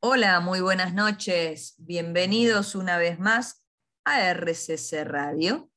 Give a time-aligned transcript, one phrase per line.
[0.00, 1.74] Hola, muy buenas noches.
[1.76, 3.64] Bienvenidos una vez más
[4.04, 5.72] a RCC Radio,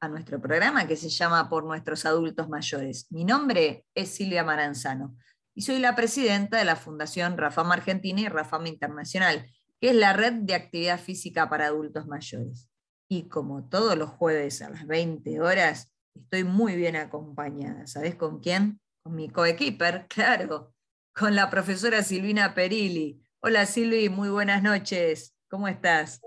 [0.00, 3.10] a nuestro programa que se llama Por nuestros adultos mayores.
[3.10, 5.16] Mi nombre es Silvia Maranzano
[5.52, 10.12] y soy la presidenta de la Fundación Rafama Argentina y Rafama Internacional, que es la
[10.12, 12.70] red de actividad física para adultos mayores.
[13.08, 17.88] Y como todos los jueves a las 20 horas, estoy muy bien acompañada.
[17.88, 18.80] ¿Sabes con quién?
[19.02, 20.72] Con mi coequiper, claro,
[21.12, 23.20] con la profesora Silvina Perilli.
[23.42, 25.34] Hola Silvi, muy buenas noches.
[25.48, 26.20] ¿Cómo estás?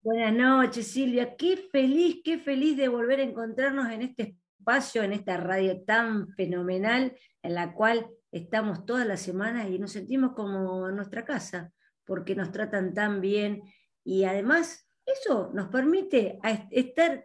[0.00, 1.36] Buenas noches, Silvia.
[1.36, 6.32] Qué feliz, qué feliz de volver a encontrarnos en este espacio, en esta radio tan
[6.32, 11.70] fenomenal, en la cual estamos todas las semanas y nos sentimos como en nuestra casa,
[12.06, 13.62] porque nos tratan tan bien
[14.02, 16.38] y además eso nos permite
[16.70, 17.22] estar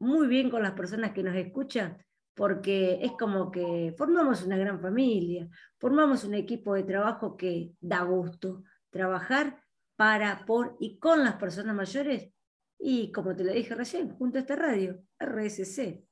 [0.00, 1.96] muy bien con las personas que nos escuchan,
[2.34, 8.02] porque es como que formamos una gran familia, formamos un equipo de trabajo que da
[8.02, 9.64] gusto trabajar
[9.96, 12.30] para, por y con las personas mayores
[12.78, 16.04] y, como te lo dije recién, junto a esta radio, RSC.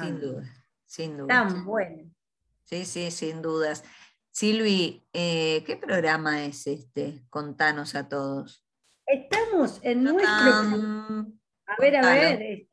[0.00, 0.44] sin duda,
[0.84, 1.28] sin duda.
[1.28, 2.10] Tan bueno.
[2.64, 3.84] Sí, sí, sin dudas.
[4.32, 7.24] Silvi, eh, ¿qué programa es este?
[7.30, 8.64] Contanos a todos.
[9.06, 10.30] Estamos en nuestro...
[11.68, 12.68] A ver, a ver.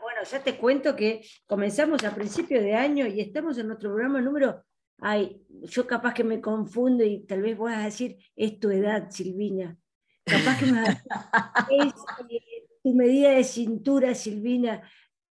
[0.00, 4.20] Bueno, ya te cuento que comenzamos a principio de año y estamos en nuestro programa
[4.20, 4.64] número
[4.98, 9.10] ay, yo capaz que me confundo y tal vez voy a decir, es tu edad,
[9.10, 9.78] Silvina.
[10.24, 11.94] Capaz que me es
[12.30, 14.82] eh, tu medida de cintura, Silvina.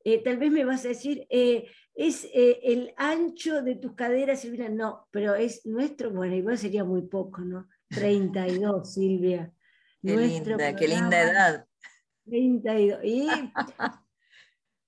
[0.04, 4.68] Eh, tal vez me vas a decir, eh, es el ancho de tus caderas, Silvina.
[4.68, 7.68] No, pero es nuestro, bueno, igual sería muy poco, ¿no?
[7.88, 9.52] 32, Silvia.
[10.02, 11.66] Qué linda, qué linda edad.
[12.26, 13.00] 32.
[13.02, 13.28] Y,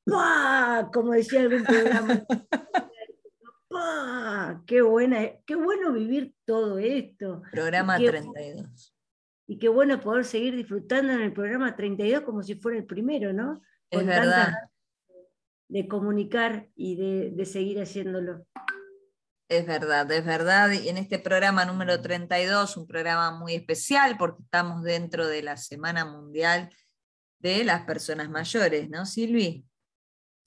[0.92, 2.22] como decía algún programa,
[4.66, 7.42] Qué, buena, qué bueno vivir todo esto.
[7.52, 8.94] Programa 32.
[9.46, 13.32] Y qué bueno poder seguir disfrutando en el programa 32 como si fuera el primero,
[13.32, 13.62] ¿no?
[13.90, 14.52] Es verdad.
[15.68, 18.46] De comunicar y de, de seguir haciéndolo.
[19.48, 20.70] Es verdad, es verdad.
[20.72, 25.56] Y en este programa número 32, un programa muy especial porque estamos dentro de la
[25.56, 26.70] Semana Mundial
[27.38, 29.64] de las Personas Mayores, ¿no, Silvi?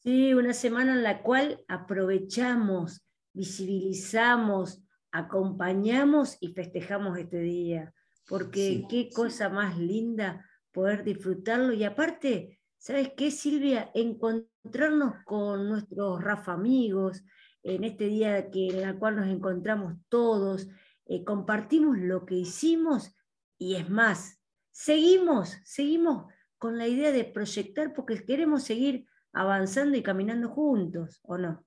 [0.03, 3.03] Sí, una semana en la cual aprovechamos
[3.33, 7.93] visibilizamos, acompañamos y festejamos este día,
[8.27, 13.91] porque qué cosa más linda poder disfrutarlo y aparte, ¿sabes qué, Silvia?
[13.93, 17.23] Encontrarnos con nuestros Rafa amigos
[17.63, 20.69] en este día que, en el cual nos encontramos todos,
[21.05, 23.15] eh, compartimos lo que hicimos
[23.57, 26.25] y es más, seguimos, seguimos
[26.57, 31.65] con la idea de proyectar porque queremos seguir avanzando y caminando juntos, ¿o no?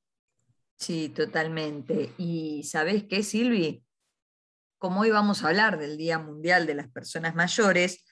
[0.77, 2.13] Sí, totalmente.
[2.19, 3.85] Y ¿sabés qué, Silvi?
[4.79, 8.05] Como hoy vamos a hablar del Día Mundial de las Personas Mayores,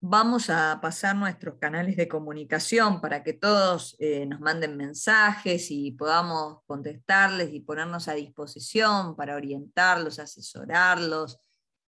[0.00, 5.92] vamos a pasar nuestros canales de comunicación para que todos eh, nos manden mensajes y
[5.92, 11.38] podamos contestarles y ponernos a disposición para orientarlos, asesorarlos,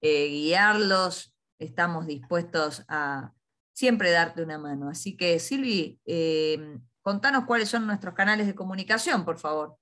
[0.00, 1.34] eh, guiarlos.
[1.59, 3.33] Estamos dispuestos a
[3.72, 4.88] siempre darte una mano.
[4.88, 9.77] Así que, Silvi, eh, contanos cuáles son nuestros canales de comunicación, por favor.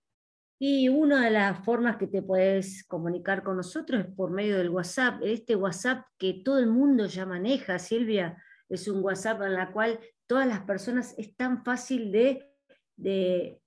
[0.59, 4.71] Y una de las formas que te puedes comunicar con nosotros es por medio del
[4.71, 5.21] WhatsApp.
[5.23, 10.01] Este WhatsApp que todo el mundo ya maneja, Silvia, es un WhatsApp en la cual
[10.27, 12.43] todas las personas es tan fácil de,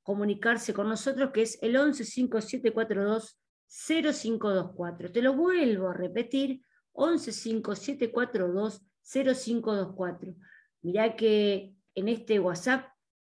[0.02, 5.12] comunicarse con nosotros, que es el 115742 0524.
[5.12, 6.62] Te lo vuelvo a repetir,
[6.94, 10.36] 115742 0524.
[10.82, 12.88] Mirá que en este WhatsApp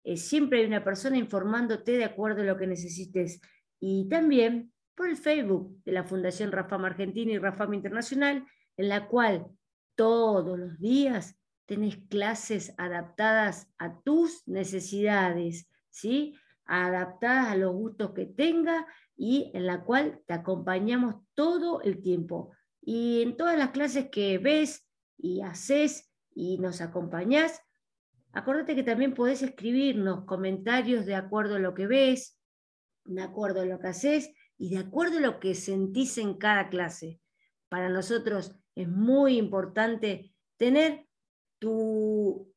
[0.09, 3.43] eh, siempre hay una persona informándote de acuerdo a lo que necesites.
[3.79, 8.47] Y también por el Facebook de la Fundación Rafam Argentina y Rafam Internacional,
[8.79, 9.49] en la cual
[9.97, 16.35] todos los días tenés clases adaptadas a tus necesidades, ¿sí?
[16.65, 22.53] adaptadas a los gustos que tenga y en la cual te acompañamos todo el tiempo.
[22.81, 24.89] Y en todas las clases que ves
[25.19, 27.61] y haces y nos acompañás,
[28.39, 32.39] Acuérdate que también podés escribirnos comentarios de acuerdo a lo que ves,
[33.05, 36.69] de acuerdo a lo que haces y de acuerdo a lo que sentís en cada
[36.69, 37.21] clase.
[37.69, 41.09] Para nosotros es muy importante tener
[41.59, 42.55] tu,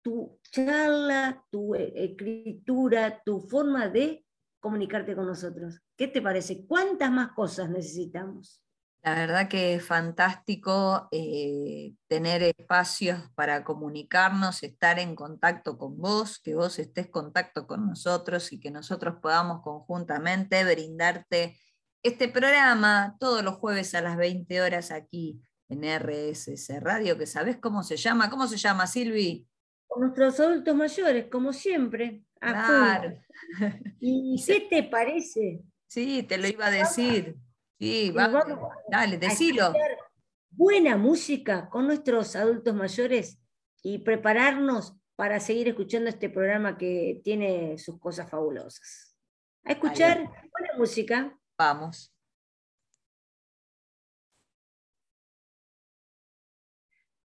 [0.00, 4.24] tu charla, tu e, escritura, tu forma de
[4.60, 5.78] comunicarte con nosotros.
[5.94, 6.64] ¿Qué te parece?
[6.66, 8.62] ¿Cuántas más cosas necesitamos?
[9.04, 16.38] La verdad que es fantástico eh, tener espacios para comunicarnos, estar en contacto con vos,
[16.38, 21.58] que vos estés en contacto con nosotros y que nosotros podamos conjuntamente brindarte
[22.04, 27.56] este programa todos los jueves a las 20 horas aquí en RSS Radio, que sabes
[27.56, 28.30] cómo se llama.
[28.30, 29.48] ¿Cómo se llama, Silvi?
[29.88, 32.22] Con nuestros adultos mayores, como siempre.
[32.38, 33.18] Claro.
[33.98, 35.60] ¿Y qué te parece?
[35.88, 37.36] Sí, te lo iba a decir.
[37.82, 38.44] Sí, vamos,
[38.88, 39.72] dale, decilo.
[40.50, 43.42] Buena música con nuestros adultos mayores
[43.82, 49.16] y prepararnos para seguir escuchando este programa que tiene sus cosas fabulosas.
[49.64, 51.36] A escuchar buena música.
[51.58, 52.14] Vamos.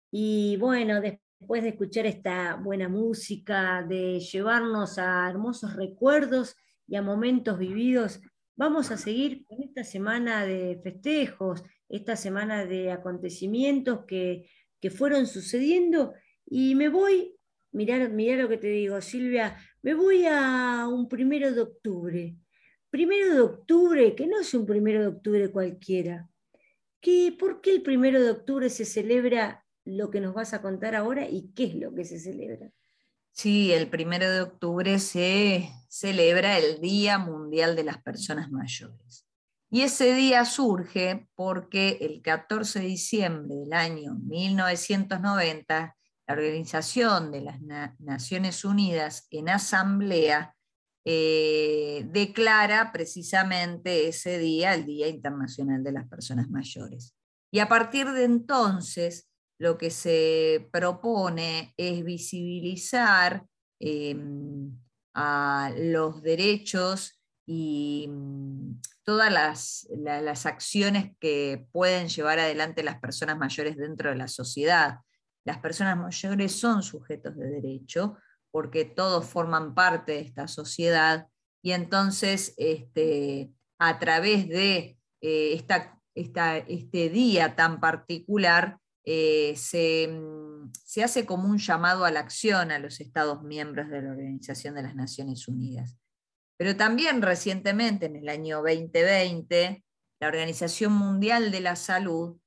[0.10, 6.56] Y bueno, después de escuchar esta buena música, de llevarnos a hermosos recuerdos
[6.88, 8.22] y a momentos vividos,
[8.56, 14.50] vamos a seguir con esta semana de festejos, esta semana de acontecimientos que,
[14.80, 16.14] que fueron sucediendo.
[16.46, 17.36] Y me voy,
[17.72, 22.36] mirá lo que te digo, Silvia, me voy a un primero de octubre.
[22.90, 26.30] Primero de octubre, que no es un primero de octubre cualquiera.
[27.02, 30.96] ¿Qué, ¿Por qué el primero de octubre se celebra lo que nos vas a contar
[30.96, 32.72] ahora y qué es lo que se celebra?
[33.36, 39.28] Sí, el primero de octubre se celebra el Día Mundial de las Personas Mayores.
[39.70, 45.98] Y ese día surge porque el 14 de diciembre del año 1990,
[46.28, 47.60] la Organización de las
[48.00, 50.56] Naciones Unidas en asamblea
[51.04, 57.14] eh, declara precisamente ese día el Día Internacional de las Personas Mayores.
[57.52, 63.46] Y a partir de entonces, lo que se propone es visibilizar
[63.80, 64.72] em,
[65.14, 73.38] a los derechos y mm, todas las, las, acciones que pueden llevar adelante las personas
[73.38, 75.00] mayores dentro de la sociedad.
[75.46, 78.18] Las personas mayores son sujetos de derecho,
[78.52, 81.28] porque todos forman parte de esta sociedad
[81.62, 90.72] y entonces este, a través de eh, esta, este día tan particular eh, se, mm,
[90.84, 94.76] se, hace como un llamado a la acción a los Estados miembros de la Organización
[94.76, 95.98] de las Naciones Unidas.
[96.58, 99.84] Pero también recientemente, en el año 2020,
[100.20, 102.38] la Organización Mundial de la Salud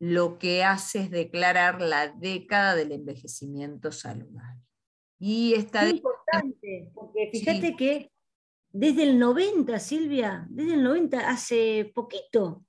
[0.00, 4.60] lo que hace es declarar la década del envejecimiento saludable.
[5.18, 8.10] Y esta es importante, porque fíjate que
[8.70, 12.66] desde el 90, Silvia, desde el 90, hace poquito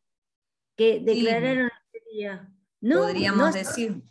[0.78, 2.55] que declararon este día.
[2.86, 3.02] ¿No?
[3.02, 4.04] Podríamos decir.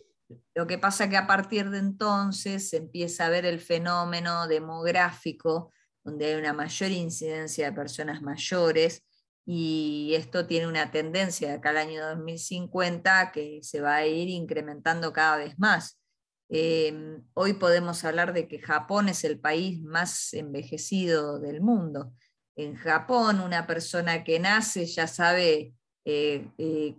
[0.52, 5.72] Lo que pasa que a partir de entonces se empieza a ver el fenómeno demográfico,
[6.02, 9.04] donde hay una mayor incidencia de personas mayores,
[9.46, 14.28] y esto tiene una tendencia de acá al año 2050 que se va a ir
[14.28, 16.00] incrementando cada vez más.
[16.48, 22.12] Em, hoy podemos hablar de que Japón es el país más envejecido del mundo.
[22.56, 25.74] En Japón, una persona que nace ya sabe
[26.04, 26.96] eh, eh,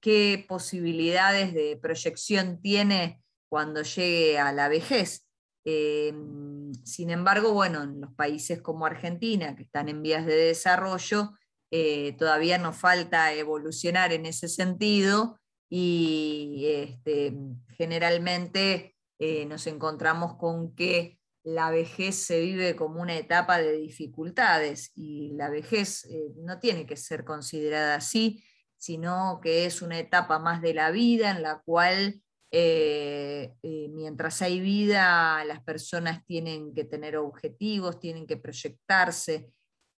[0.00, 5.26] qué, posibilidades de proyección tiene cuando llegue a la vejez.
[5.64, 11.32] Em, sin embargo, bueno, en los países como Argentina, que están en vías de desarrollo,
[11.70, 15.38] eh, todavía nos falta evolucionar en ese sentido
[15.68, 17.36] y este,
[17.76, 24.90] generalmente eh, nos encontramos con que la vejez se vive como una etapa de dificultades
[24.96, 28.42] y la vejez eh, no tiene que ser considerada así,
[28.78, 34.60] sino que es una etapa más de la vida en la cual eh, mientras hay
[34.60, 39.48] vida las personas tienen que tener objetivos, tienen que proyectarse.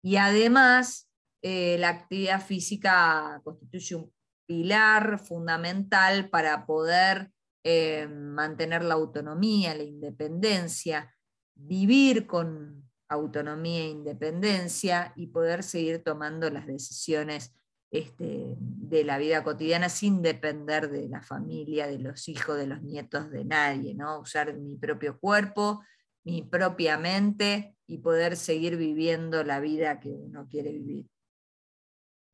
[0.02, 1.10] Y además
[1.42, 4.12] la actividad física constituye un
[4.46, 7.30] pilar fundamental para poder
[7.64, 11.14] eh, mantener la autonomía, la independencia,
[11.58, 17.54] vivir con autonomía e independencia y poder seguir tomando las decisiones
[17.90, 22.82] este, de la vida cotidiana sin depender de la familia, de los hijos, de los
[22.82, 24.20] nietos, de nadie, ¿no?
[24.20, 25.82] Usar mi propio cuerpo,
[26.24, 31.06] mi propia mente y poder seguir viviendo la vida que uno quiere vivir.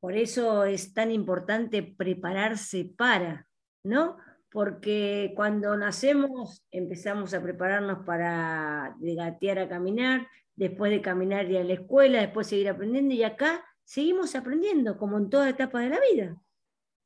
[0.01, 3.47] Por eso es tan importante prepararse para,
[3.83, 4.17] ¿no?
[4.55, 11.63] Porque cuando nacemos empezamos a prepararnos para gatear a caminar, después de caminar ir a
[11.65, 15.99] la escuela, después seguir aprendiendo y acá seguimos aprendiendo, como en toda etapa de la
[16.09, 16.37] vida.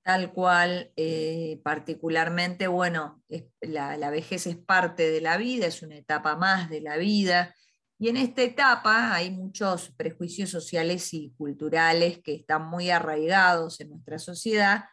[0.03, 3.23] Tal cual, eh, particularmente, bueno,
[3.61, 7.55] la, la vejez es parte de la vida, es una etapa más de la vida,
[7.97, 13.89] y en esta etapa hay muchos prejuicios sociales y culturales que están muy arraigados en
[13.89, 14.83] nuestra sociedad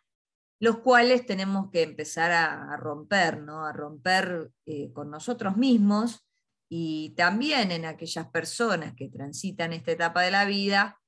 [0.58, 3.66] los cuales tenemos que empezar a, romper, ¿no?
[3.66, 6.26] a romper eh, con nosotros mismos
[6.68, 10.98] y también en aquellas personas que transitan esta etapa de la vida,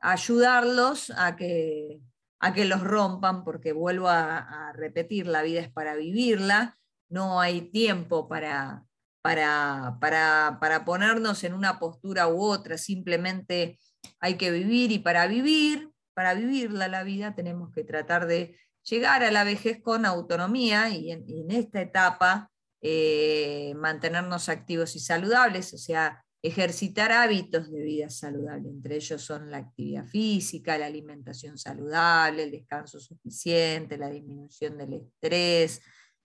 [0.00, 2.00] ayudarlos a que,
[2.40, 6.78] a que los rompan, porque vuelvo a, repetir, la vida es para vivirla,
[7.08, 8.84] no hay tiempo para,
[9.22, 13.78] para, para, para ponernos en una postura u otra, simplemente
[14.20, 19.24] hay que vivir y para vivir, para vivirla la vida tenemos que tratar de llegar
[19.24, 25.78] a la vejez con autonomía y en, esta etapa eh, mantenernos activos y saludables, o
[25.78, 28.68] sea, ejercitar hábitos de vida saludable.
[28.68, 34.92] Entre ellos son la actividad física, la alimentación saludable, el descanso suficiente, la disminución del
[34.92, 35.80] estrés,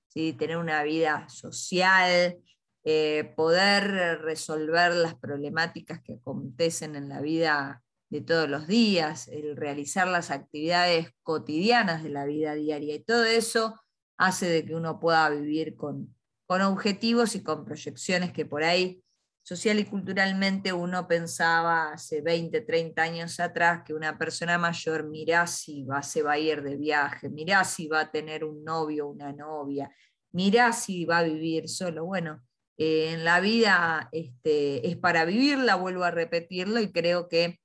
[0.10, 0.34] ¿sí?
[0.34, 2.38] tener una vida social,
[2.84, 9.56] eh, poder resolver las problemáticas que acontecen en la vida de todos los días, el
[9.56, 12.96] realizar las actividades cotidianas de la vida diaria.
[12.96, 13.80] Y todo eso
[14.18, 16.16] hace de que uno pueda vivir con,
[16.48, 19.04] con objetivos y con proyecciones que por ahí
[19.44, 25.48] social y culturalmente uno pensaba hace 20, 30 años atrás que una persona mayor mirá
[25.48, 29.08] si va, se va a ir de viaje, mirá si va a tener un novio
[29.08, 29.92] o una novia,
[30.32, 32.06] mirá si va a vivir solo.
[32.06, 32.44] Bueno,
[32.78, 37.60] eh, en la vida este, es para vivirla, vuelvo a repetirlo, y creo que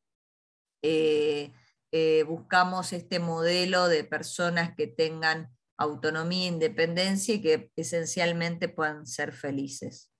[0.86, 1.50] eh,
[1.92, 5.48] eh, buscamos este modelo de personas que tengan
[5.78, 10.12] autonomía e independencia y que esencialmente puedan ser felices.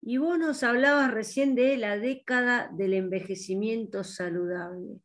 [0.00, 5.00] Y vos nos hablabas recién de la década del envejecimiento saludable.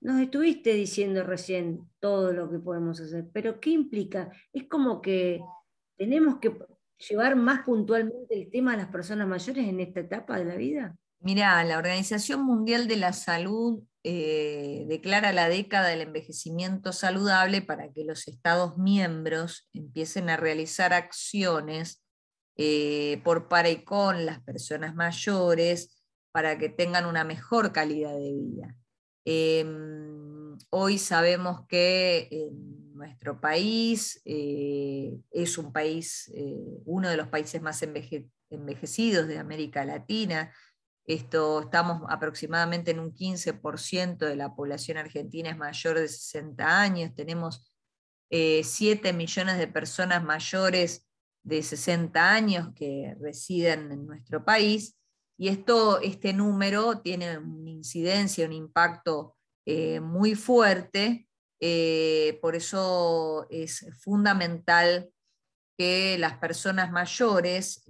[0.00, 4.32] Nos estuviste diciendo recién todo lo que podemos hacer, pero ¿qué implica?
[4.52, 5.40] Es como que
[5.96, 6.56] tenemos que
[7.08, 10.96] llevar más puntualmente el tema de las personas mayores en esta etapa de la vida.
[11.20, 17.92] Mira, la Organización Mundial de la Salud eh, declara la década del envejecimiento saludable para
[17.92, 22.04] que los Estados miembros empiecen a realizar acciones
[22.56, 28.32] eh, por para y con las personas mayores para que tengan una mejor calidad de
[28.32, 28.76] vida.
[29.24, 36.32] Em, hoy sabemos que en nuestro país eh, es un país,
[36.84, 40.52] uno de los países más envejecidos de América Latina,
[41.06, 47.14] esto, estamos aproximadamente en un 15% de la población argentina es mayor de 60 años,
[47.14, 47.72] tenemos
[48.28, 51.06] 7 eh, millones de personas mayores
[51.44, 54.98] de 60 años que residen en nuestro país,
[55.38, 61.28] y esto, este número tiene una incidencia, un impacto eh, muy fuerte,
[61.60, 65.08] eh, por eso es fundamental
[65.78, 67.84] que las personas mayores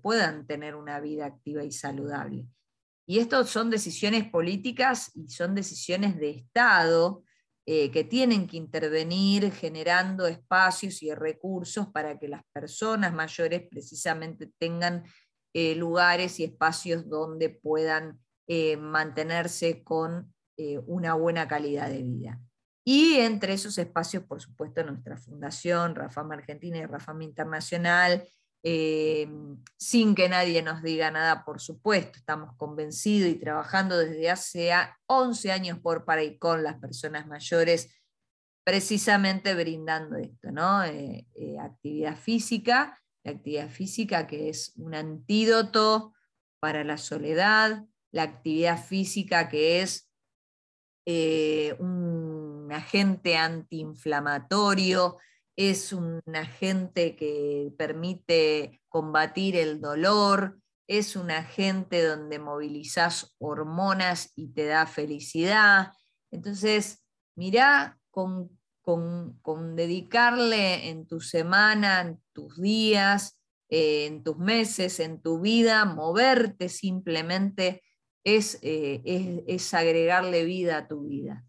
[0.00, 2.46] puedan tener una vida activa y saludable.
[3.06, 7.24] Y esto son decisiones políticas y son decisiones de Estado
[7.64, 14.50] eh, que tienen que intervenir generando espacios y recursos para que las personas mayores precisamente
[14.58, 15.04] tengan
[15.54, 18.18] eh, lugares y espacios donde puedan
[18.48, 20.32] eh, mantenerse con
[20.86, 22.40] una buena calidad de vida.
[22.84, 28.24] Y entre esos espacios, por supuesto, nuestra fundación, Rafam Argentina y Rafam Internacional,
[28.64, 29.28] eh,
[29.76, 34.70] sin que nadie nos diga nada, por supuesto, estamos convencidos y trabajando desde hace
[35.06, 37.92] 11 años por para y con las personas mayores,
[38.64, 40.84] precisamente brindando esto, ¿no?
[40.84, 46.14] Eh, eh, actividad física, la actividad física que es un antídoto
[46.60, 50.08] para la soledad, la actividad física que es
[51.80, 55.18] un agente antiinflamatorio,
[55.56, 64.48] es un agente que permite combatir el dolor, es un agente donde movilizas hormonas y
[64.48, 65.92] te da felicidad.
[66.30, 67.04] Entonces,
[67.36, 68.50] mirá con,
[69.76, 76.68] dedicarle en tu semana, en tus días, eh, en tus meses, en tu vida, moverte
[76.68, 77.82] simplemente
[78.24, 81.44] es, eh, es, es agregarle vida a tu vida.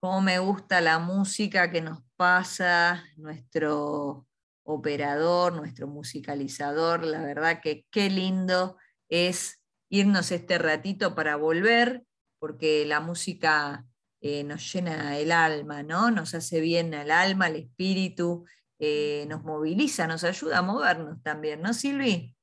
[0.00, 4.26] Cómo me gusta la música que nos pasa nuestro
[4.64, 7.04] operador, nuestro musicalizador.
[7.04, 8.76] La verdad que qué lindo
[9.08, 12.04] es irnos este ratito para volver,
[12.38, 13.86] porque la música
[14.20, 16.10] eh, nos llena el alma, ¿no?
[16.10, 18.44] Nos hace bien al alma, al espíritu,
[18.78, 22.34] eh, nos moviliza, nos ayuda a movernos también, ¿no, Silvi?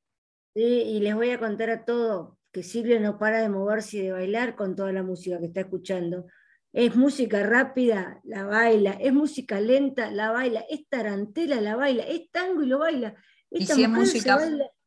[0.56, 4.02] Sí, y les voy a contar a todos que Silvia no para de moverse y
[4.04, 6.28] de bailar con toda la música que está escuchando.
[6.72, 12.30] Es música rápida, la baila, es música lenta, la baila, es tarantela, la baila, es
[12.32, 13.16] tango y lo baila.
[13.50, 14.40] y si es música,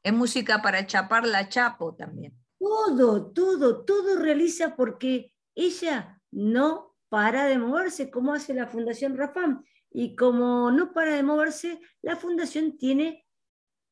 [0.03, 2.33] es música para chapar la chapo también.
[2.59, 9.65] Todo, todo, todo realiza porque ella no para de moverse, como hace la Fundación Rafam.
[9.91, 13.27] Y como no para de moverse, la fundación tiene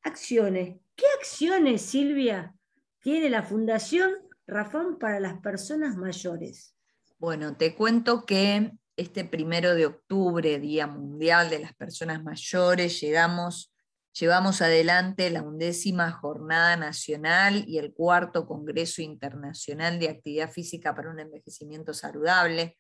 [0.03, 0.79] acciones.
[0.95, 2.55] ¿Qué acciones, Silvia,
[3.01, 4.11] tiene la Fundación
[4.47, 6.77] Rafón para las personas mayores?
[7.19, 13.74] Bueno, te cuento que este primero de octubre, Día Mundial de las Personas Mayores, llegamos,
[14.19, 21.11] llevamos adelante la undécima Jornada Nacional y el cuarto Congreso Internacional de Actividad Física para
[21.11, 22.77] un Envejecimiento Saludable.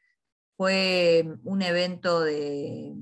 [0.57, 2.95] Fue un evento de,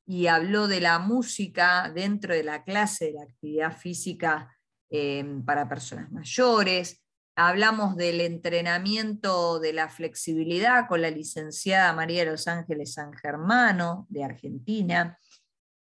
[0.07, 4.57] y habló de la música dentro de la clase de la actividad física
[4.89, 7.03] em, para personas mayores.
[7.35, 14.23] Hablamos del entrenamiento de la flexibilidad con la licenciada María los Ángeles San Germano, de
[14.23, 15.19] Argentina.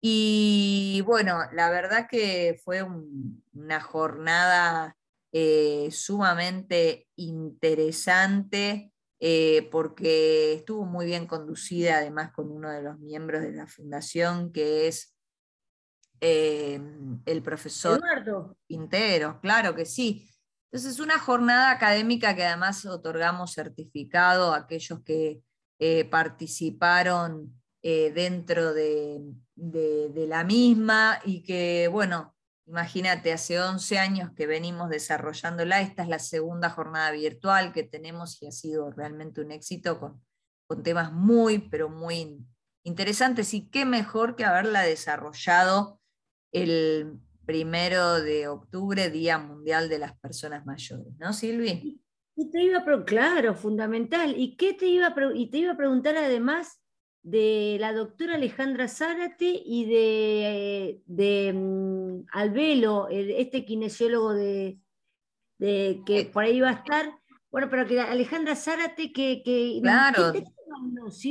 [0.03, 2.83] Y bueno, la verdad que fue
[3.53, 4.97] una jornada
[5.31, 13.43] eh, sumamente interesante eh, porque estuvo muy bien conducida además con uno de los miembros
[13.43, 15.15] de la fundación, que es
[16.19, 16.81] eh,
[17.25, 18.57] el profesor Eduardo.
[18.67, 20.27] Quintero, claro que sí.
[20.71, 25.41] Entonces, una jornada académica que además otorgamos certificado a aquellos que
[26.09, 29.19] participaron dentro de,
[29.61, 32.35] de, la misma y que, bueno,
[32.67, 38.41] Imagínate, hace 11 años que venimos desarrollándola, esta es la segunda jornada virtual que tenemos
[38.41, 40.23] y ha sido realmente un éxito con,
[40.67, 42.37] con temas muy, pero muy
[42.85, 45.99] interesantes y qué mejor que haberla desarrollado
[46.53, 52.01] el primero de octubre, Día Mundial de las Personas Mayores, ¿no, Silvi?
[52.37, 54.33] Y te iba a claro, fundamental.
[54.37, 56.80] ¿Y qué te iba y te iba a preguntar además
[57.23, 64.79] de la doctora Alejandra Zárate y de, de um, Albelo, este kinesiólogo de,
[65.59, 66.29] que eh.
[66.31, 67.11] por ahí va a estar.
[67.51, 69.41] Bueno, pero que Alejandra Zárate, que...
[69.81, 70.33] claro,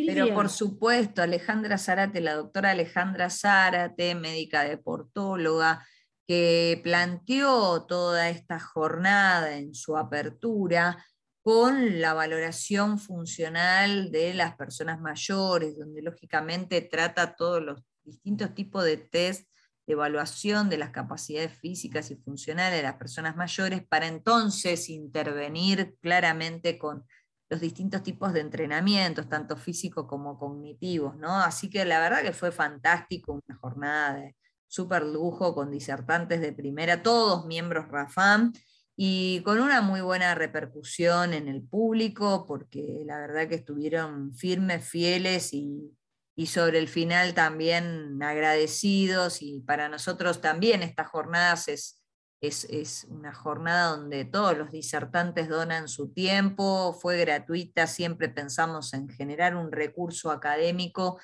[0.07, 5.87] pero por supuesto, Alejandra Zárate, la doctora Alejandra Zárate, médica deportóloga,
[6.26, 11.05] que planteó toda esta jornada en su apertura,
[11.50, 18.84] con la valoración funcional de las personas mayores, donde lógicamente trata todos los distintos tipos
[18.84, 19.50] de test
[19.84, 25.96] de evaluación de las capacidades físicas y funcionales de las personas mayores para entonces intervenir
[26.00, 27.04] claramente con
[27.48, 31.40] los distintos tipos de entrenamientos, tanto físicos como cognitivos, ¿no?
[31.40, 34.36] Así que la verdad que fue fantástico, una jornada de
[34.68, 38.52] súper lujo con disertantes de primera, todos miembros RAFAM,
[39.02, 44.86] y con una muy buena repercusión en el público, porque la verdad que estuvieron firmes,
[44.86, 45.96] fieles y,
[46.36, 52.00] y sobre el final también agradecidos, y para nosotros también estas jornadas es
[52.40, 59.08] es, una jornada donde todos los disertantes donan su tiempo, fue gratuita, siempre pensamos en
[59.08, 61.20] generar un recurso académico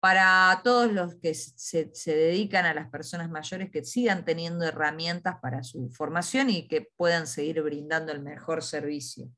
[0.00, 5.62] para todos los que se, dedican a las personas mayores que sigan teniendo herramientas para
[5.62, 9.30] su formación y que puedan seguir brindando el mejor servicio.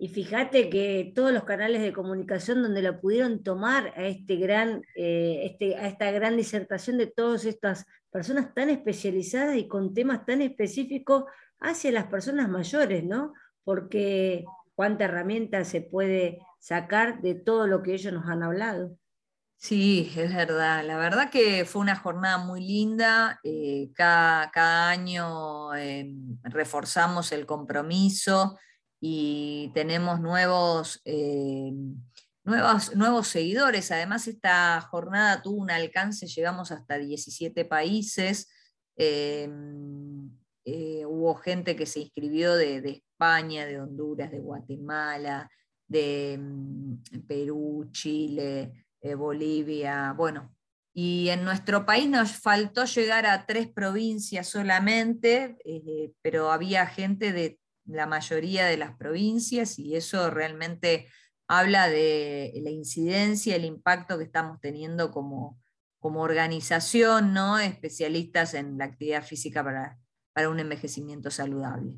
[0.00, 4.82] Y fíjate que todos los canales de comunicación donde lo pudieron tomar a, este gran,
[4.96, 10.24] eh, este, a esta gran disertación de todas estas personas tan especializadas y con temas
[10.24, 11.24] tan específicos
[11.60, 13.32] hacia las personas mayores, ¿no?
[13.64, 18.96] Porque cuánta herramienta se puede sacar de todo lo que ellos nos han hablado.
[19.60, 20.84] Sí, es verdad.
[20.86, 23.40] La verdad que fue una jornada muy linda.
[23.42, 28.56] Eh, cada, cada, año eh, reforzamos el compromiso
[29.00, 31.72] y tenemos nuevos, eh,
[32.44, 33.90] nuevos, nuevos seguidores.
[33.90, 38.48] Además, esta jornada tuvo un alcance, llegamos hasta 17 países.
[41.04, 45.50] Hubo gente que se inscribió de, España, de Honduras, de Guatemala,
[45.88, 50.54] de mm, Perú, Chile, Bolivia, bueno,
[51.00, 55.56] y en nuestro país nos faltó llegar a tres provincias solamente,
[56.22, 61.06] pero había gente de la mayoría de las provincias y eso realmente
[61.46, 65.60] habla de la incidencia, el impacto que estamos teniendo como,
[66.00, 67.60] como organización, ¿no?
[67.60, 70.00] especialistas en la actividad física para,
[70.32, 71.94] para un envejecimiento saludable.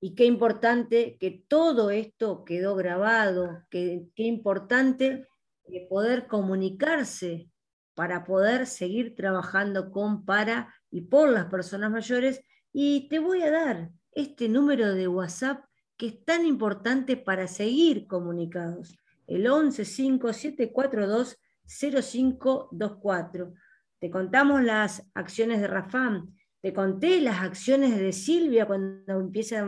[0.00, 5.26] Y qué importante que todo esto quedó grabado, qué importante
[5.70, 7.50] eh, poder comunicarse
[7.94, 12.42] para poder seguir trabajando con, para y por las personas mayores.
[12.72, 15.64] Y te voy a dar este número de WhatsApp
[15.96, 18.96] que es tan importante para seguir comunicados.
[19.26, 23.54] El 11 5742 0524.
[23.98, 29.20] Te contamos las acciones de Rafam, te conté las acciones de Silvia cuando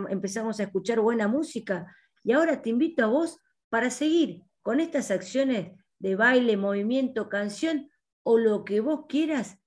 [0.08, 5.10] empezamos a escuchar buena música y ahora te invito a vos para seguir con estas
[5.10, 7.90] acciones de baile, movimiento, canción
[8.24, 9.58] o lo que vos quieras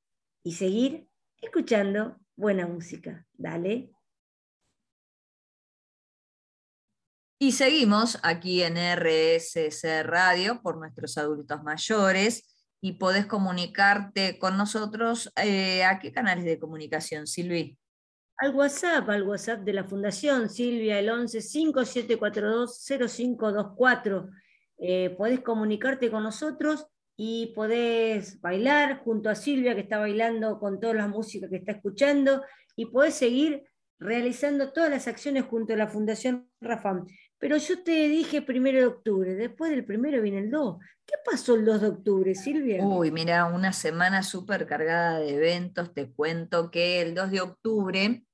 [0.44, 1.08] y seguir
[1.42, 3.26] escuchando buena música.
[3.34, 3.92] Dale.
[7.40, 15.32] Y seguimos aquí en RSC Radio por nuestros adultos mayores y podés comunicarte con nosotros.
[15.36, 17.78] Eh, ¿A qué canales de comunicación, Silvi?
[18.38, 24.30] Al WhatsApp, al WhatsApp de la Fundación, Silvia, el 11 5742 0524.
[25.18, 30.96] Podés comunicarte con nosotros y podés bailar junto a Silvia, que está bailando con toda
[30.96, 32.44] la música que está escuchando,
[32.76, 33.64] y podés seguir
[34.00, 37.06] realizando todas las acciones junto a la Fundación Rafam.
[37.38, 40.78] Pero yo te dije primero de octubre, después del primero viene el 2.
[41.06, 42.86] ¿Qué pasó el 2 de octubre, Silvia?
[42.86, 45.94] Uy, mira, una semana súper cargada de eventos.
[45.94, 48.26] Te cuento que el 2 de octubre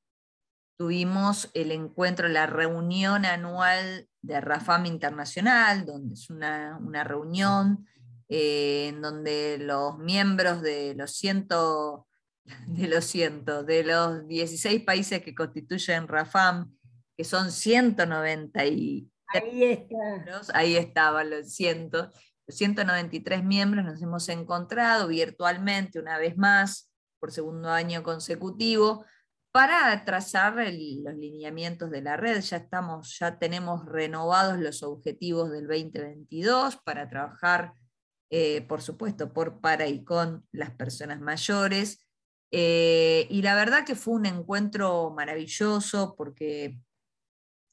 [0.80, 7.86] tuvimos el encuentro, la reunión anual de Rafam Internacional, donde es una, reunión
[8.30, 12.08] eh, en donde los miembros de los ciento,
[12.68, 16.74] de los ciento, de los 16 países que constituyen Rafam,
[17.18, 19.12] que son 190 y...
[19.28, 19.98] Ahí está.
[20.54, 26.90] Ahí estaban los, 100, los 193 miembros, nos hemos encontrado virtualmente una vez más,
[27.20, 29.04] por segundo año consecutivo,
[29.52, 32.42] para trazar los lineamientos de la red.
[32.42, 37.74] Ya, estamos, ya tenemos renovados los objetivos del 2022 para trabajar,
[38.30, 42.06] eh, por supuesto, por, para y con las personas mayores.
[42.52, 46.80] Eh, y la verdad que fue un encuentro maravilloso porque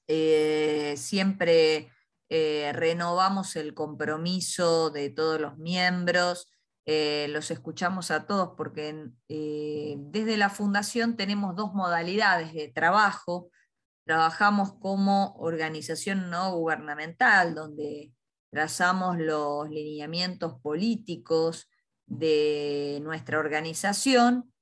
[0.09, 1.91] eh, siempre
[2.29, 6.51] renovamos el compromiso de todos los miembros,
[6.87, 13.51] eh, los escuchamos a todos porque desde la fundación tenemos dos modalidades de trabajo.
[14.07, 18.13] Trabajamos como organización no gubernamental, donde
[18.51, 21.69] trazamos los lineamientos políticos
[22.07, 24.53] de nuestra organización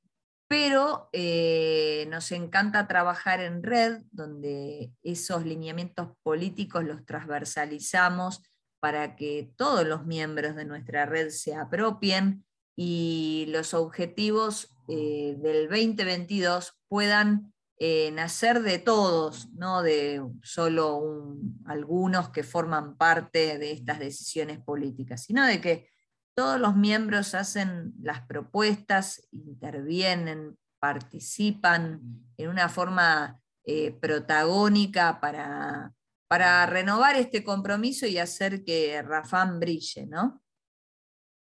[0.47, 8.43] pero eh, nos encanta trabajar en red, donde esos lineamientos políticos los transversalizamos
[8.85, 12.45] para que todos los miembros de nuestra red se apropien
[12.77, 22.29] y los objetivos eh, del 2022 puedan eh, nacer de todos, no de solo algunos
[22.29, 25.89] que forman parte de estas decisiones políticas, sino de que
[26.35, 32.03] todos los miembros hacen las propuestas, intervienen, participan
[32.37, 35.95] en una forma eh, protagónica para,
[36.29, 40.43] para renovar este compromiso y hacer que Rafán brille, ¿no?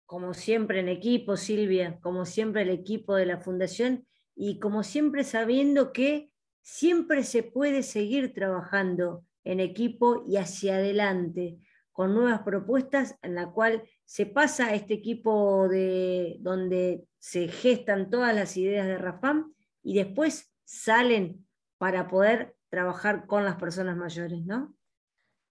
[0.06, 5.24] Como siempre en equipo, Silvia, como siempre el equipo de la Fundación y como siempre
[5.24, 6.30] sabiendo que
[6.62, 11.60] siempre se puede seguir trabajando en equipo y hacia adelante
[11.92, 18.10] con nuevas propuestas en la cual se pasa a este equipo de donde se gestan
[18.10, 24.44] todas las ideas de Rafam y después salen para poder trabajar con las personas mayores,
[24.48, 24.76] ¿no?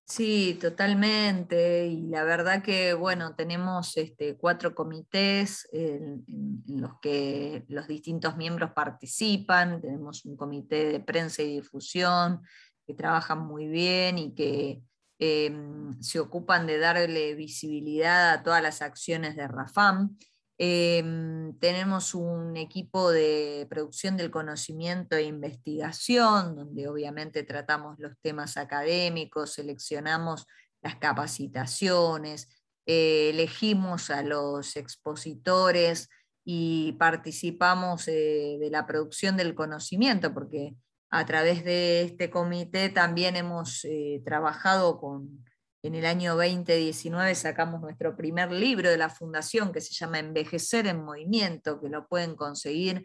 [0.04, 1.86] Sí, totalmente.
[1.86, 6.24] Y la verdad que, bueno, tenemos este, cuatro comités en,
[6.66, 9.80] los que los distintos miembros participan.
[9.80, 12.42] Tenemos un comité de prensa y difusión
[12.84, 14.82] que trabajan muy bien y que
[15.20, 20.18] em, se ocupan de darle visibilidad a todas las acciones de Rafam.
[20.58, 28.56] Em, tenemos un equipo de producción del conocimiento e investigación, donde obviamente tratamos los temas
[28.56, 30.46] académicos, seleccionamos
[30.82, 32.48] las capacitaciones,
[32.86, 36.08] eh, elegimos a los expositores
[36.44, 40.74] y participamos eh, de la producción del conocimiento, porque
[41.10, 45.44] a través de este comité también hemos eh, trabajado con
[45.82, 50.86] en el año 2019 sacamos nuestro primer libro de la fundación que se llama Envejecer
[50.86, 53.04] en Movimiento, que lo pueden conseguir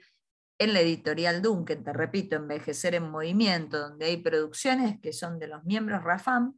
[0.59, 5.47] en la editorial Duncan, te repito, Envejecer en Movimiento, donde hay producciones que son de
[5.47, 6.57] los miembros RAFAM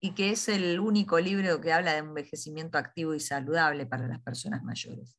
[0.00, 4.20] y que es el único libro que habla de envejecimiento activo y saludable para las
[4.20, 5.18] personas mayores.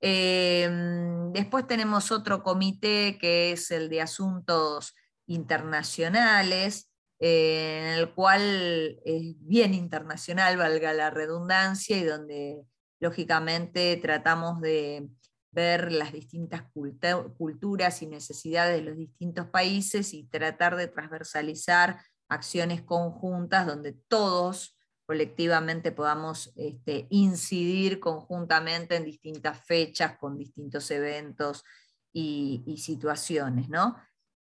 [0.00, 4.94] Em, después tenemos otro comité que es el de asuntos
[5.26, 12.62] internacionales, en el cual es bien internacional, valga la redundancia, y donde
[13.00, 15.08] lógicamente tratamos de
[15.50, 16.64] ver las distintas
[17.38, 21.98] culturas y necesidades de los distintos países y tratar de transversalizar
[22.28, 24.76] acciones conjuntas donde todos
[25.06, 31.62] colectivamente podamos este, incidir conjuntamente en distintas fechas, con distintos eventos
[32.12, 33.68] y, y situaciones.
[33.70, 33.96] ¿no?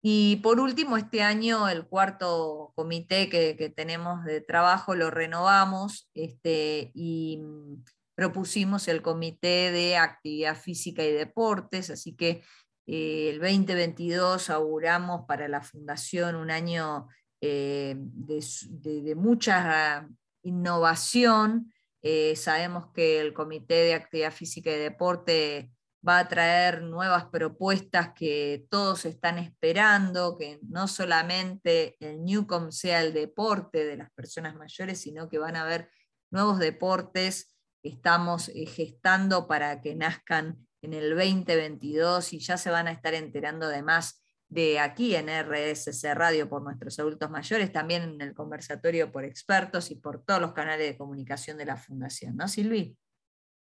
[0.07, 6.91] Y por último, este año el cuarto comité que, tenemos de trabajo lo renovamos este,
[6.93, 12.43] y mm, propusimos el comité de actividad física y deportes, así que
[12.85, 17.07] eh, el 2022 auguramos para la fundación un año
[17.41, 20.07] eh, de, mucha
[20.43, 21.73] innovación.
[22.03, 25.71] Eh, sabemos que el comité de actividad física y deporte
[26.07, 33.01] va a traer nuevas propuestas que todos están esperando, que no solamente el Newcom sea
[33.01, 35.89] el deporte de las personas mayores, sino que van a haber
[36.31, 42.69] nuevos deportes que estamos eh, gestando para que nazcan en el 2022 y ya se
[42.69, 48.03] van a estar enterando además de aquí en RSC Radio por nuestros adultos mayores, también
[48.03, 52.37] en el conversatorio por expertos y por todos los canales de comunicación de la Fundación,
[52.37, 52.95] ¿no, Silvi?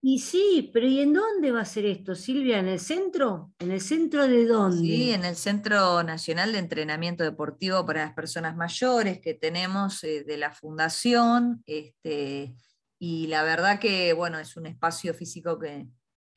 [0.05, 2.59] Y sí, pero ¿y en dónde va a ser esto, Silvia?
[2.59, 3.53] ¿En el centro?
[3.57, 4.79] ¿En el centro de dónde?
[4.79, 10.25] Sí, en el Centro Nacional de Entrenamiento Deportivo para las Personas Mayores que tenemos eh,
[10.25, 11.63] de la Fundación.
[11.65, 12.53] Este,
[12.99, 15.87] y la verdad que, bueno, es un espacio físico que,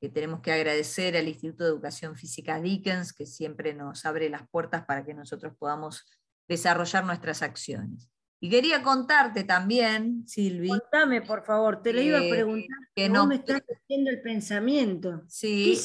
[0.00, 4.48] que tenemos que agradecer al Instituto de Educación Física Dickens, que siempre nos abre las
[4.48, 6.04] puertas para que nosotros podamos
[6.46, 8.08] desarrollar nuestras acciones.
[8.40, 10.68] Y quería contarte también, Silvi.
[10.68, 12.78] Contame, por favor, te lo iba a preguntar.
[12.94, 15.22] Que no me estás haciendo el pensamiento.
[15.26, 15.78] Sí,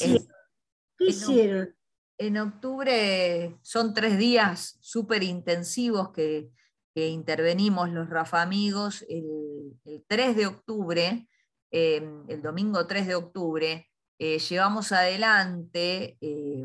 [0.98, 1.74] ¿qué hicieron?
[2.18, 6.50] En, octubre son tres días súper intensivos que,
[6.94, 9.04] intervenimos los Rafa Amigos.
[9.08, 11.26] El, 3 de octubre,
[11.70, 16.64] em, el domingo 3 de octubre, eh, llevamos adelante eh,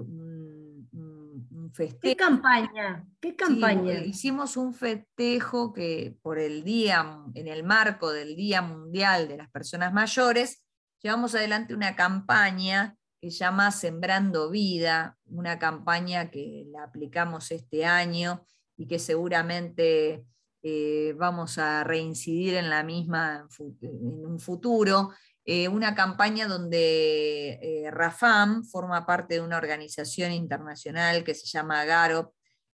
[2.01, 3.06] ¿Qué campaña?
[3.19, 3.99] ¿Qué campaña?
[3.99, 9.49] hicimos un festejo que por el día, en el marco del Día Mundial de las
[9.49, 10.63] Personas Mayores,
[11.01, 17.86] llevamos adelante una campaña que se llama Sembrando Vida, una campaña que la aplicamos este
[17.86, 20.25] año y que seguramente
[20.63, 23.47] eh, vamos a reincidir en la misma
[23.82, 25.12] en un futuro.
[25.49, 31.86] Eh, una campaña donde eh, Rafam forma parte de una organización internacional que se llama
[31.86, 32.33] GAROP,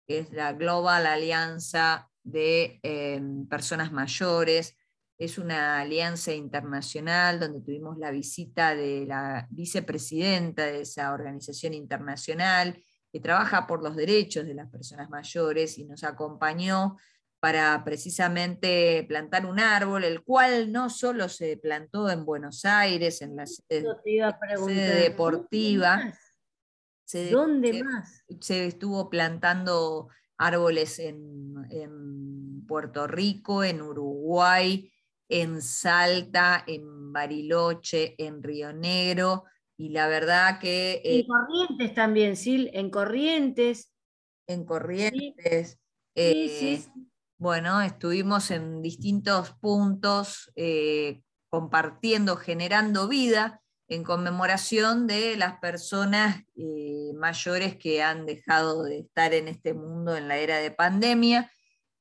[0.07, 4.77] que es la Global Alianza de em, Personas Mayores.
[5.19, 12.81] Es una alianza internacional donde tuvimos la visita de la vicepresidenta de esa organización internacional
[13.13, 16.99] que trabaja por los derechos de las personas mayores y nos acompañó
[17.41, 23.35] para precisamente plantar un árbol, el cual no solo se plantó en Buenos Aires, en
[23.37, 23.87] la sede,
[25.03, 26.13] deportiva.
[27.33, 28.25] ¿Dónde más?
[28.41, 34.93] Se estuvo plantando árboles en, Puerto Rico, en Uruguay,
[35.29, 39.43] en Salta, en Bariloche, en Río Negro,
[39.77, 41.01] y la verdad que...
[41.03, 43.93] en eh, Corrientes también, Sil, en Corrientes.
[44.47, 45.81] En Corrientes.
[46.15, 46.85] sí, sí.
[46.87, 47.10] Eh,
[47.41, 57.13] bueno, estuvimos en distintos puntos eh, compartiendo, generando vida en conmemoración de las personas eh,
[57.15, 61.51] mayores que han dejado de estar en este mundo en la era de pandemia.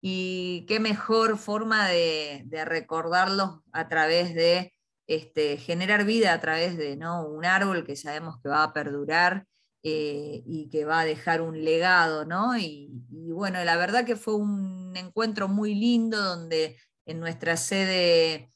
[0.01, 4.73] Y qué mejor forma de, recordarlos a través de
[5.07, 7.25] este, generar vida, a través de ¿no?
[7.25, 9.47] un árbol que sabemos que va a perdurar
[9.81, 12.57] eh, y que va a dejar un legado, ¿no?
[12.57, 12.91] Y,
[13.31, 18.49] bueno, la verdad que fue un encuentro muy lindo donde en nuestra sede,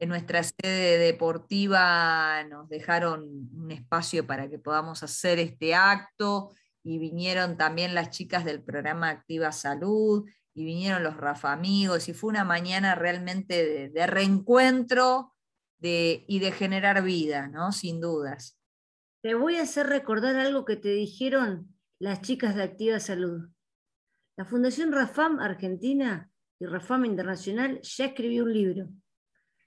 [0.00, 6.52] en nuestra sede deportiva nos dejaron un espacio para que podamos hacer este acto
[6.82, 12.14] y vinieron también las chicas del programa Activa Salud y vinieron los Rafa Amigos y
[12.14, 15.32] fue una mañana realmente de, reencuentro
[15.80, 17.70] y de generar vida, ¿no?
[17.70, 18.58] Sin dudas.
[19.26, 23.48] Te voy a hacer recordar algo que te dijeron las chicas de Activa Salud.
[24.36, 28.88] La Fundación Rafam Argentina y Rafam Internacional ya escribió un libro,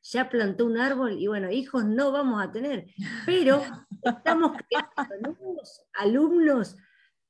[0.02, 2.86] ya plantó un árbol y bueno, hijos no vamos a tener,
[3.26, 3.62] pero
[4.02, 6.78] estamos creando nuevos alumnos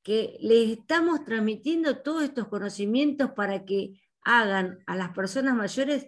[0.04, 6.06] que les estamos transmitiendo todos estos conocimientos para que hagan a las personas mayores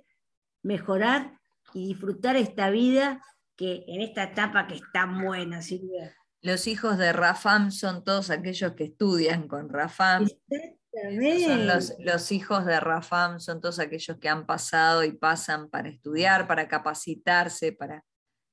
[0.62, 1.40] mejorar
[1.74, 3.20] y disfrutar esta vida
[3.56, 6.14] que en esta etapa que está buena, Silvia.
[6.40, 10.26] Los hijos de Rafam son todos aquellos que estudian con Rafam.
[10.26, 15.88] Son los, los, hijos de Rafam son todos aquellos que han pasado y pasan para
[15.88, 18.04] estudiar, para capacitarse, para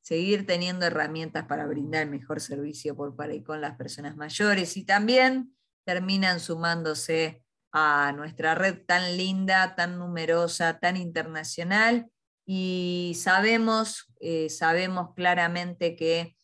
[0.02, 4.78] seguir teniendo herramientas para brindar el mejor servicio por para y con las personas mayores
[4.78, 12.10] y también terminan sumándose a nuestra red tan linda, tan numerosa, tan internacional
[12.52, 16.36] y sabemos, eh, sabemos claramente que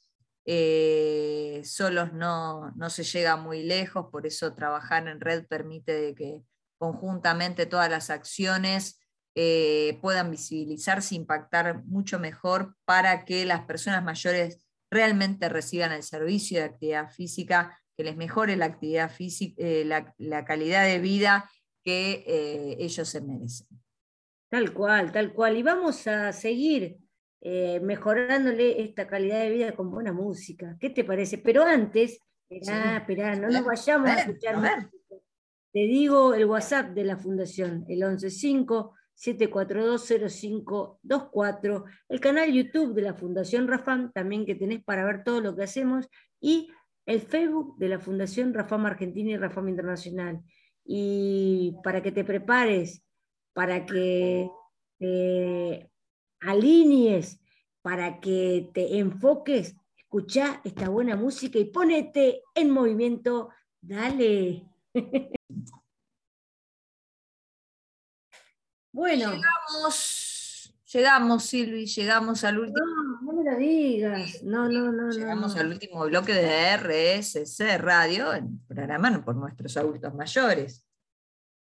[0.45, 6.43] eh, solos no, se llega muy lejos, por eso trabajar en red permite que
[6.77, 8.99] conjuntamente todas las acciones
[9.33, 16.59] eh, puedan visibilizarse, impactar mucho mejor para que las personas mayores realmente reciban el servicio
[16.59, 19.59] de actividad física, que les mejore la actividad física,
[20.19, 21.49] la, calidad de vida
[21.83, 23.84] que ellos se merecen.
[24.55, 25.57] Tal cual, tal cual.
[25.57, 26.97] Y vamos a seguir
[27.41, 30.77] eh, mejorándole esta calidad de vida con buena música.
[30.79, 31.39] ¿Qué te parece?
[31.39, 32.17] Pero antes,
[32.49, 34.89] esperá, esperá, no nos vayamos a, escuchar
[35.73, 43.13] Te digo el WhatsApp de la Fundación, el 115 7420524, el canal YouTube de la
[43.13, 46.07] Fundación Rafam, también que tenés para ver todo lo que hacemos,
[46.39, 46.69] y
[47.05, 50.41] el Facebook de la Fundación Rafam Argentina y Rafam Internacional.
[50.85, 53.04] Y para que te prepares
[53.55, 54.51] para que
[54.99, 55.89] te
[56.41, 57.39] alinees,
[57.81, 63.51] para que te enfoques, escucha esta buena música y ponete en movimiento.
[63.79, 64.65] Dale.
[68.91, 69.31] bueno.
[69.31, 72.85] Llegamos, llegamos, Silvi, llegamos al último.
[72.85, 74.43] No, no me lo digas.
[74.43, 75.11] No, no, no.
[75.11, 80.85] Llegamos al último bloque de RSC Radio, el programa por nuestros adultos mayores.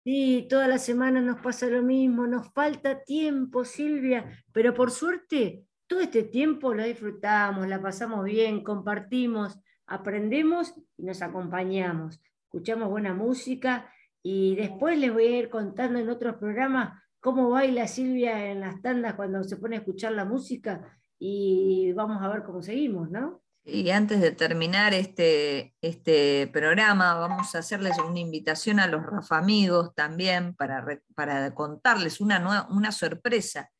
[0.04, 5.64] Sí, toda la semana nos pasa lo mismo, nos falta tiempo, Silvia, pero por suerte
[5.88, 13.14] todo este tiempo lo disfrutamos, la pasamos bien, compartimos, aprendemos y nos acompañamos, escuchamos buena
[13.14, 13.90] música
[14.22, 18.82] y después les voy a ir contando en otros programas cómo baila Silvia en las
[18.82, 23.43] tandas cuando se pone a escuchar la música y vamos a ver cómo seguimos, ¿no?
[23.66, 29.38] Y antes de terminar este, este programa, vamos a hacerles una invitación a los Rafa
[29.38, 33.72] Amigos también para, para contarles una, una sorpresa.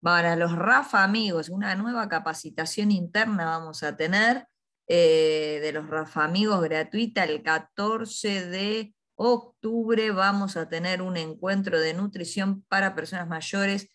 [0.00, 4.46] Para los Rafa Amigos, una nueva capacitación interna vamos a tener
[4.86, 10.10] eh, de los Rafa Amigos gratuita el 14 de octubre.
[10.12, 13.88] Vamos a tener un encuentro de nutrición para personas mayores.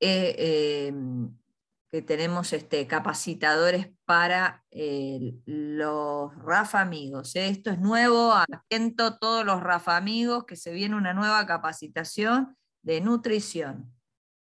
[0.00, 1.36] Eh, em,
[1.92, 7.36] que tenemos este, capacitadores para eh, los Rafa Amigos.
[7.36, 7.48] ¿eh?
[7.48, 13.02] Esto es nuevo, atento todos los Rafa Amigos, que se viene una nueva capacitación de
[13.02, 13.92] nutrición.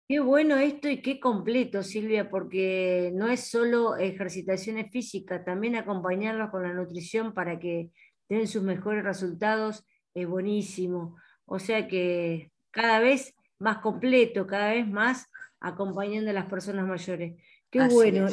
[0.09, 6.49] Qué bueno esto y qué completo, Silvia, porque no es solo ejercitaciones físicas, también acompañarlos
[6.49, 7.91] con la nutrición para que
[8.27, 11.15] tienen sus mejores resultados, es buenísimo.
[11.45, 15.27] O sea que cada vez más completo, cada vez más
[15.59, 17.41] acompañando a las personas mayores.
[17.69, 18.27] Qué bueno.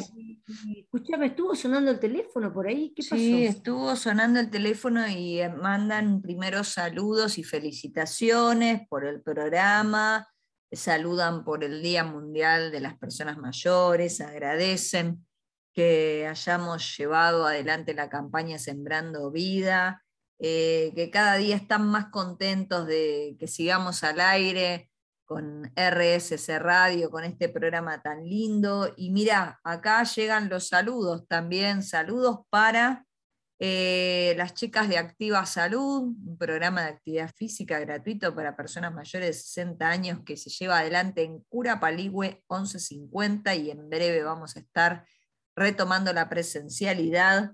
[0.77, 2.93] Escúchame, ¿estuvo sonando el teléfono por ahí?
[2.95, 3.15] ¿Qué pasó?
[3.15, 10.27] Sí, estuvo sonando el teléfono y mandan primeros saludos y felicitaciones por el programa,
[10.71, 15.25] saludan por el Día Mundial de las Personas Mayores, agradecen
[15.73, 20.05] que hayamos llevado adelante la campaña Sembrando Vida,
[20.39, 24.89] eh, que cada día están más contentos de que sigamos al aire
[25.25, 28.93] con RSC Radio, con este programa tan lindo.
[28.95, 33.05] Y mira, acá llegan los saludos también, saludos para
[33.57, 39.27] eh, las chicas de Activa Salud, un programa de actividad física gratuito para personas mayores
[39.27, 44.57] de 60 años que se lleva adelante en Cura Paligüe 1150 y en breve vamos
[44.57, 45.05] a estar
[45.55, 47.53] retomando la presencialidad.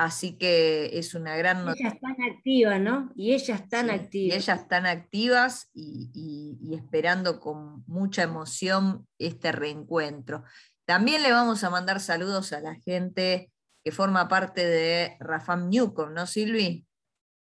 [0.00, 1.88] Así que es una gran noticia.
[1.88, 3.12] Ellas están activas, ¿no?
[3.14, 4.14] Y ellas están activas.
[4.14, 10.42] Y ellas están activas y, esperando con mucha emoción este reencuentro.
[10.86, 13.52] También le vamos a mandar saludos a la gente
[13.84, 16.86] que forma parte de Rafam Newcom, ¿no, Silvi?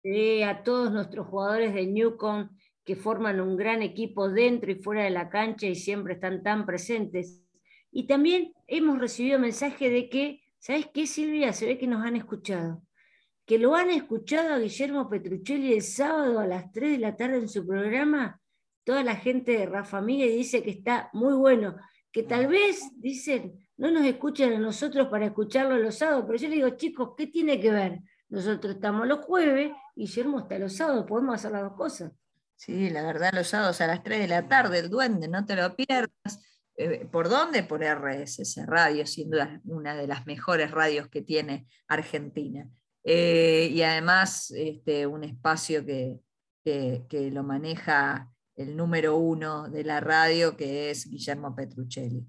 [0.02, 2.48] Sí, a todos nuestros jugadores de Newcom
[2.82, 6.64] que forman un gran equipo dentro y fuera de la cancha y siempre están tan
[6.64, 7.42] presentes.
[7.92, 11.54] Y también hemos recibido mensaje de que, ¿sabes qué, Silvia?
[11.54, 12.82] Se ve que nos han escuchado.
[13.46, 17.38] Que lo han escuchado a Guillermo Petruccelli el sábado a las 3 de la tarde
[17.38, 18.38] en su programa.
[18.84, 21.76] Toda la gente de Rafa Miguel dice que está muy bueno.
[22.12, 26.48] Que tal vez, dicen, no nos escuchan a nosotros para escucharlo los sábados, pero yo
[26.48, 28.00] le digo, chicos, ¿qué tiene que ver?
[28.28, 32.12] Nosotros estamos los jueves, Guillermo está los sábados, podemos hacer las dos cosas.
[32.56, 35.56] Sí, la verdad, los sábados a las 3 de la tarde, el duende, no te
[35.56, 36.10] lo pierdas.
[36.78, 37.64] Eh, ¿Por dónde?
[37.64, 42.68] Por RSS Radio, sin duda, una de las mejores radios que tiene Argentina.
[43.02, 46.20] Eh, y además, este, un espacio que,
[46.64, 52.24] que lo maneja el número uno de la radio, que es Guillermo Petruccelli.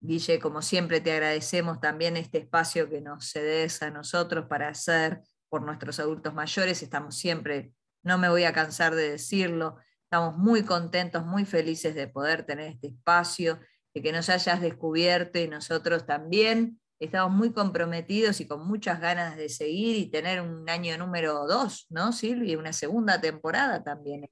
[0.00, 5.20] Guille, como siempre te agradecemos también este espacio que nos cedes a nosotros para hacer
[5.50, 6.82] por nuestros adultos mayores.
[6.82, 12.08] Estamos siempre, no me voy a cansar de decirlo, estamos muy contentos, muy felices de
[12.08, 13.60] poder tener este espacio,
[13.94, 19.36] de que nos hayas descubierto y nosotros también estamos muy comprometidos y con muchas ganas
[19.36, 22.58] de seguir y tener un año número dos, ¿no, Silvia?
[22.58, 24.28] Una segunda temporada también.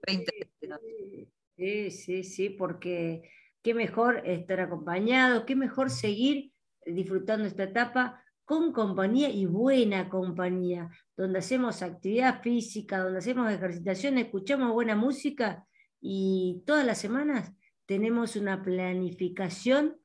[1.56, 3.22] Sí, sí, sí, porque
[3.62, 6.52] qué mejor estar acompañado, qué mejor seguir
[6.84, 14.18] disfrutando esta etapa con compañía y buena compañía, donde hacemos actividad física, donde hacemos ejercitación,
[14.18, 15.66] escuchamos buena música
[16.00, 17.52] y todas las semanas
[17.88, 19.98] tenemos una planificación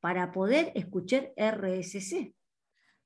[0.00, 2.34] para poder escuchar RSC.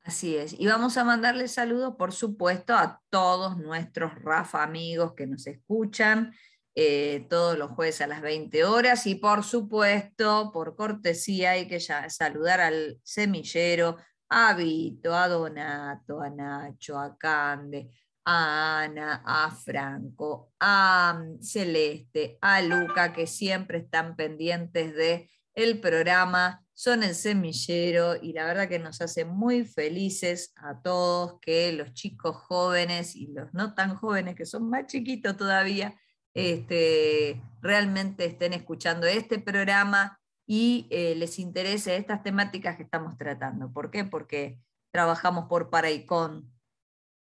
[0.05, 0.59] Así es.
[0.59, 6.35] Y vamos a mandarle saludos, por supuesto, a todos nuestros Rafa amigos que nos escuchan
[6.74, 11.78] eh, todos los jueves a las 20 horas y por supuesto, por cortesía, hay que
[11.78, 13.99] saludar al semillero,
[14.30, 17.91] a Vito, a Donato, a Nacho, a Cande,
[18.25, 25.81] a Ana, a Franco, a mm, Celeste, a Luca, que siempre están pendientes de el
[25.81, 31.73] programa, son el semillero y la verdad que nos hace muy felices a todos que
[31.73, 35.95] los chicos jóvenes y los no tan jóvenes, que son más chiquitos todavía,
[36.35, 43.73] este, realmente estén escuchando este programa y eh, les interese estas temáticas que estamos tratando.
[43.73, 44.05] ¿Por qué?
[44.05, 44.59] Porque
[44.91, 45.89] trabajamos por para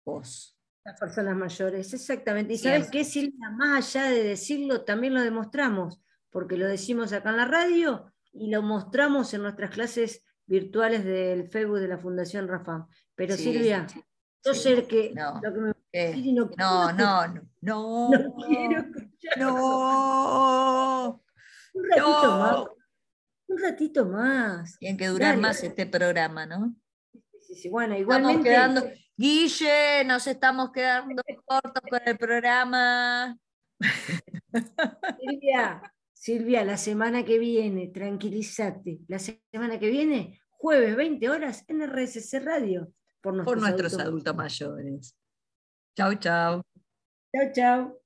[0.05, 0.56] vos.
[0.87, 2.53] Las personas mayores, exactamente.
[2.53, 7.31] Y sabes qué, Silvia, más allá de decirlo, también lo demostramos, porque lo decimos acá
[7.31, 12.47] en la radio y lo mostramos en nuestras clases virtuales del Facebook de la Fundación
[12.47, 12.87] Rafa.
[13.15, 13.85] Pero Silvia,
[14.45, 15.73] yo sé que lo que me
[16.31, 18.85] no, no, no, no, no, no quiero
[19.35, 21.21] No.
[21.73, 22.67] Un ratito más.
[23.47, 24.79] Un ratito más.
[24.79, 26.73] Tiene que durar más este programa, ¿no?
[27.41, 28.49] Sí, sí, bueno, igualmente.
[28.49, 29.06] Estamos quedando...
[29.19, 33.35] Guille, nos estamos quedando cortos con el programa.
[35.19, 38.99] Silvia, Silvia, la semana que viene, tranquilízate.
[39.07, 42.93] La semana que viene, jueves 20 horas en RSC Radio.
[43.19, 45.17] Por nuestros, adultos mayores.
[45.95, 46.61] Chao, chao.
[47.33, 48.01] Chao, chao.